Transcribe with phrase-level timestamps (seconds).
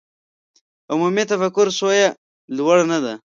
[0.91, 2.07] عمومي تفکر سویه
[2.55, 3.13] لوړه نه ده.